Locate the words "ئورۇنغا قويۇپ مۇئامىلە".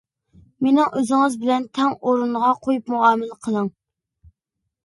1.99-3.39